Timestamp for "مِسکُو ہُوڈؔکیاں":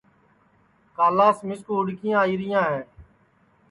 1.47-2.19